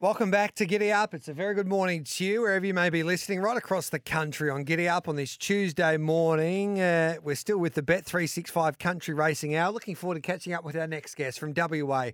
[0.00, 1.12] Welcome back to Giddy Up.
[1.12, 3.98] It's a very good morning to you, wherever you may be listening, right across the
[3.98, 6.80] country on Giddy Up on this Tuesday morning.
[6.80, 9.72] Uh, we're still with the Bet365 Country Racing Hour.
[9.72, 12.10] Looking forward to catching up with our next guest from WA,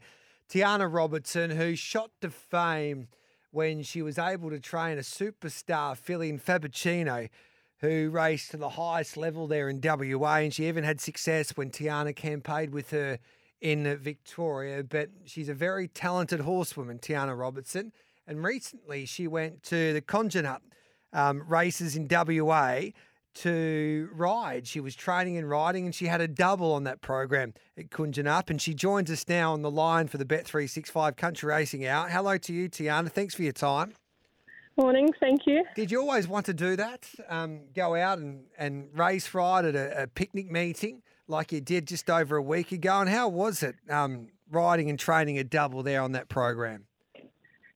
[0.48, 3.08] Tiana Robertson, who shot to fame
[3.50, 7.28] when she was able to train a superstar filly in Fabuccino,
[7.80, 10.36] who raced to the highest level there in WA.
[10.36, 13.18] And she even had success when Tiana campaigned with her
[13.64, 17.92] in Victoria, but she's a very talented horsewoman, Tiana Robertson.
[18.26, 20.60] And recently she went to the Kojonup
[21.14, 22.80] um, races in WA
[23.36, 24.66] to ride.
[24.66, 28.50] She was training and riding, and she had a double on that program at Kojonup.
[28.50, 32.10] And she joins us now on the line for the Bet365 Country Racing Hour.
[32.10, 33.10] Hello to you, Tiana.
[33.10, 33.94] Thanks for your time.
[34.76, 35.64] Morning, thank you.
[35.74, 37.08] Did you always want to do that?
[37.30, 41.00] Um, go out and, and race ride at a, a picnic meeting?
[41.28, 43.00] Like you did just over a week ago.
[43.00, 46.86] And how was it um, riding and training a double there on that program?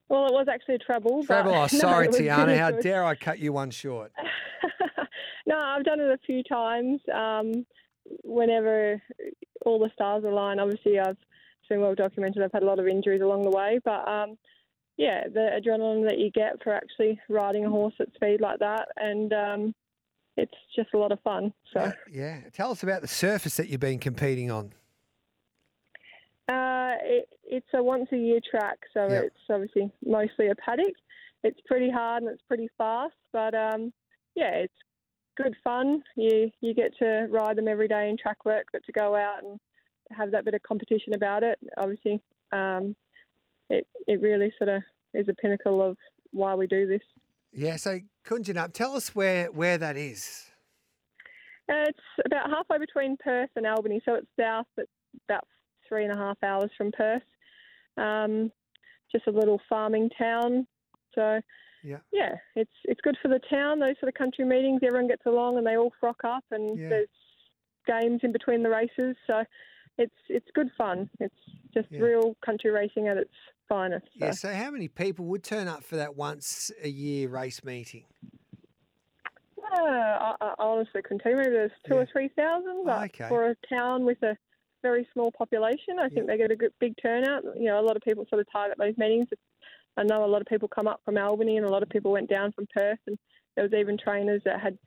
[0.08, 1.24] Well, it was actually a treble.
[1.24, 1.54] Treble.
[1.54, 2.56] Oh, sorry, no, Tiana.
[2.56, 4.12] How dare I cut you one short?
[5.46, 7.00] no, I've done it a few times.
[7.12, 7.66] Um,
[8.24, 9.02] whenever
[9.66, 11.16] all the stars align, obviously I've
[11.68, 12.42] been well documented.
[12.42, 14.38] I've had a lot of injuries along the way, but um,
[14.96, 18.88] yeah, the adrenaline that you get for actually riding a horse at speed like that,
[18.96, 19.74] and um,
[20.38, 21.52] it's just a lot of fun.
[21.74, 22.40] So yeah, yeah.
[22.52, 24.72] tell us about the surface that you've been competing on.
[26.48, 29.24] Uh, it, it's a once a year track, so yep.
[29.24, 30.94] it's obviously mostly a paddock.
[31.42, 33.92] It's pretty hard and it's pretty fast, but um,
[34.34, 34.74] yeah, it's
[35.36, 36.02] good fun.
[36.16, 39.42] You you get to ride them every day in track work, but to go out
[39.42, 39.58] and
[40.16, 42.22] have that bit of competition about it, obviously,
[42.52, 42.94] um,
[43.68, 44.82] it it really sort of
[45.14, 45.96] is a pinnacle of
[46.30, 47.02] why we do this.
[47.52, 50.50] Yeah, so Kojonup, tell us where, where that is.
[51.70, 54.86] Uh, it's about halfway between Perth and Albany, so it's south, but
[55.28, 55.44] about
[55.88, 57.22] three and a half hours from Perth.
[57.96, 58.52] Um,
[59.10, 60.66] just a little farming town.
[61.14, 61.40] So,
[61.82, 63.78] yeah, yeah, it's it's good for the town.
[63.78, 66.88] Those sort of country meetings, everyone gets along and they all frock up, and yeah.
[66.88, 67.08] there's
[67.86, 69.16] games in between the races.
[69.26, 69.42] So,
[69.98, 71.10] it's it's good fun.
[71.20, 71.34] It's
[71.74, 72.00] just yeah.
[72.00, 73.30] real country racing at its
[73.68, 74.06] finest.
[74.18, 74.26] So.
[74.26, 74.30] Yeah.
[74.32, 78.04] So, how many people would turn up for that once a year race meeting?
[79.70, 81.38] Uh, I, I honestly couldn't tell you.
[81.38, 82.00] Maybe there's two yeah.
[82.00, 82.84] or three thousand.
[82.86, 83.28] But okay.
[83.28, 84.36] For a town with a
[84.82, 87.44] very small population, I think they get a good, big turnout.
[87.56, 89.28] You know, a lot of people sort of target those meetings.
[89.96, 92.12] I know a lot of people come up from Albany, and a lot of people
[92.12, 93.18] went down from Perth, and
[93.56, 94.78] there was even trainers that had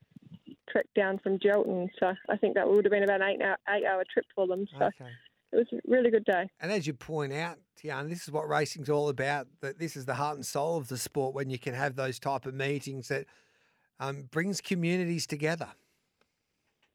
[0.71, 1.89] trekked down from Gelton.
[1.99, 4.47] So I think that would have been about an eight hour, eight hour trip for
[4.47, 4.65] them.
[4.77, 5.11] So okay.
[5.51, 6.49] it was a really good day.
[6.59, 9.47] And as you point out, Tiana, this is what racing's all about.
[9.61, 12.19] That this is the heart and soul of the sport when you can have those
[12.19, 13.25] type of meetings that
[13.99, 15.69] um, brings communities together.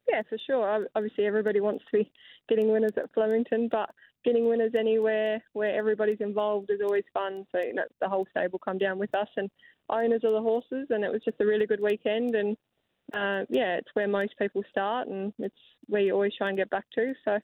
[0.08, 0.86] Yeah, for sure.
[0.94, 2.12] Obviously, everybody wants to be
[2.48, 3.90] getting winners at Flemington, but
[4.24, 7.46] getting winners anywhere where everybody's involved is always fun.
[7.52, 9.50] So you know, the whole stable come down with us and
[9.88, 12.34] owners of the horses, and it was just a really good weekend.
[12.34, 12.56] And
[13.12, 15.54] uh, yeah, it's where most people start, and it's
[15.86, 17.14] where you always try and get back to.
[17.24, 17.38] So,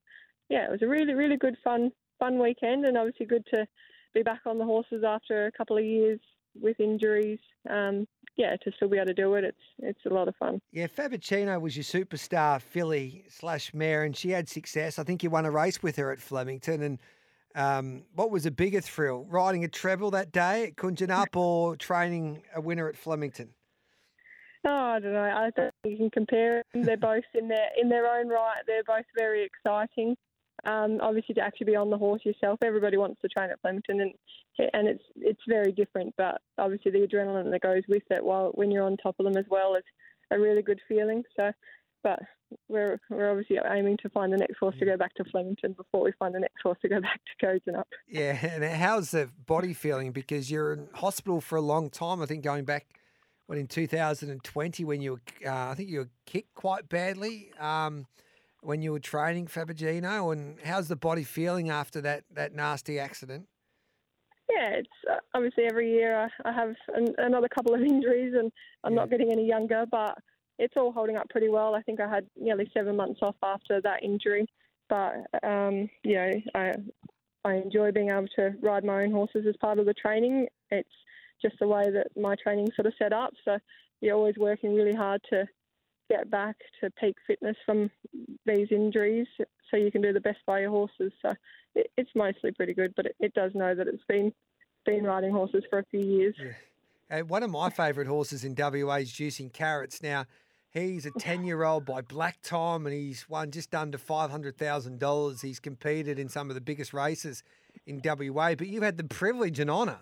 [0.49, 3.67] yeah, it was a really, really good, fun, fun weekend, and obviously good to
[4.15, 6.21] be back on the horses after a couple of years
[6.61, 7.39] with injuries.
[7.71, 8.07] Um,
[8.37, 10.61] yeah, to still be able to do it, it's it's a lot of fun.
[10.73, 14.99] Yeah, Fabuccino was your superstar filly slash mare, and she had success.
[14.99, 16.83] I think you won a race with her at Flemington.
[16.83, 16.99] And
[17.55, 22.43] um, what was a bigger thrill, riding a treble that day at Kojonup or training
[22.55, 23.51] a winner at Flemington?
[24.65, 25.21] Oh, I don't know.
[25.23, 26.83] I don't think you can compare them.
[26.83, 28.63] They're both in their in their own right.
[28.67, 30.17] They're both very exciting.
[30.65, 34.01] Um, obviously, to actually be on the horse yourself, everybody wants to train at Flemington,
[34.01, 34.13] and
[34.73, 36.15] and it's it's very different.
[36.17, 39.37] But obviously, the adrenaline that goes with it, while when you're on top of them
[39.37, 39.85] as well, is
[40.31, 41.25] a really good feeling.
[41.37, 41.51] So,
[42.05, 42.21] but
[42.69, 46.05] we're we're obviously aiming to find the next horse to go back to Flemington before
[46.05, 47.85] we find the next horse to go back to Kojonup.
[48.07, 50.13] Yeah, and how's the body feeling?
[50.13, 52.23] Because you're in hospital for a long time.
[52.23, 52.87] I think going back
[53.53, 58.07] what in 2020 when you were, uh, I think you were kicked quite badly um,
[58.63, 63.49] when you were training Fabuccino, and how's the body feeling after that that nasty accident?
[64.49, 68.51] Yeah, it's uh, obviously every year I, I have an, another couple of injuries, and
[68.85, 69.01] I'm yeah.
[69.01, 70.17] not getting any younger, but
[70.59, 71.75] it's all holding up pretty well.
[71.75, 74.47] I think I had nearly seven months off after that injury,
[74.89, 76.73] but um, you know, I,
[77.45, 80.47] I enjoy being able to ride my own horses as part of the training.
[80.71, 80.89] It's
[81.43, 83.35] just the way that my training sort of set up.
[83.45, 83.59] So
[84.01, 85.47] you're always working really hard to
[86.11, 87.91] get back to peak fitness from
[88.47, 89.27] these injuries
[89.71, 91.13] so you can do the best by your horses.
[91.23, 91.33] So
[91.75, 94.33] it, it's mostly pretty good, but it, it, does know that it's been
[94.85, 96.35] been riding horses for a few years.
[96.39, 97.21] Yeah.
[97.21, 100.03] Uh, one of my favourite horses in WA is Juicing Carrots.
[100.03, 100.27] Now,
[100.71, 105.43] he's a 10 year old by Black Tom and he's won just under $500,000.
[105.43, 107.43] He's competed in some of the biggest races
[107.87, 110.01] in WA, but you've had the privilege and honour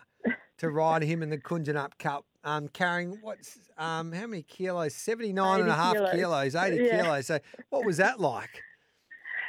[0.60, 4.94] to ride him in the Kojonup Cup um, carrying what's um, how many kilos?
[4.94, 7.02] 79 and a half kilos, kilos 80 yeah.
[7.02, 7.26] kilos.
[7.26, 7.38] So,
[7.70, 8.62] what was that like?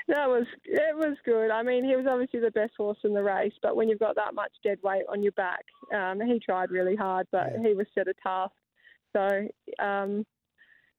[0.07, 1.51] That was it was good.
[1.51, 4.15] I mean, he was obviously the best horse in the race, but when you've got
[4.15, 5.63] that much dead weight on your back,
[5.95, 7.69] um, he tried really hard, but yeah.
[7.69, 8.51] he was set a task.
[9.13, 9.47] So
[9.81, 10.25] um,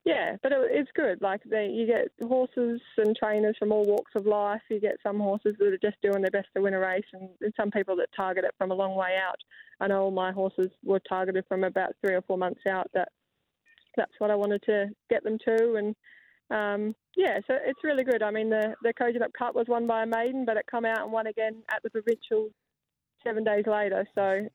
[0.05, 1.21] yeah, but it, it's good.
[1.21, 4.61] Like they, you get horses and trainers from all walks of life.
[4.69, 7.29] You get some horses that are just doing their best to win a race, and,
[7.41, 9.37] and some people that target it from a long way out.
[9.79, 12.89] I know all my horses were targeted from about three or four months out.
[12.93, 13.09] That
[13.95, 15.95] that's what I wanted to get them to, and
[16.49, 18.21] um, yeah, so it's really good.
[18.21, 21.03] I mean, the the Kojonup Cup was won by a maiden, but it come out
[21.03, 22.49] and won again at the provincial
[23.23, 24.05] seven days later.
[24.15, 24.47] So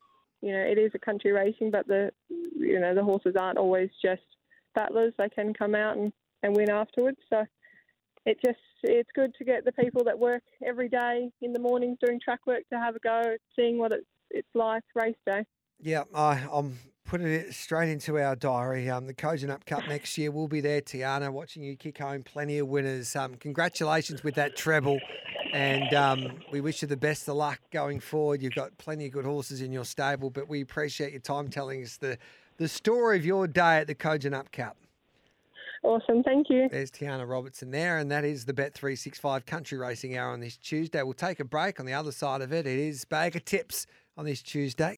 [0.42, 3.88] you know, it is a country racing, but the you know the horses aren't always
[4.04, 4.22] just
[4.74, 6.12] battlers, they can come out and,
[6.42, 7.18] and win afterwards.
[7.30, 7.44] So
[8.26, 11.98] it just it's good to get the people that work every day in the mornings
[12.04, 13.22] doing track work to have a go
[13.56, 15.44] seeing what it's it's like race day.
[15.80, 16.76] Yeah, I, I'm
[17.08, 18.88] putting it straight into our diary.
[18.90, 22.58] Um, the Kojonup Cup next year, we'll be there, Tiana, watching you kick home plenty
[22.58, 23.16] of winners.
[23.16, 25.00] Um, congratulations with that treble,
[25.52, 28.42] and um, we wish you the best of luck going forward.
[28.42, 31.82] You've got plenty of good horses in your stable, but we appreciate your time telling
[31.82, 32.18] us the
[32.58, 34.76] the story of your day at the Kojonup Cup.
[35.84, 36.68] Awesome, thank you.
[36.70, 41.02] There's Tiana Robertson there, and that is the Bet365 Country Racing Hour on this Tuesday.
[41.02, 41.80] We'll take a break.
[41.80, 44.96] On the other side of it, it is Bag of Tips on this Tuesday.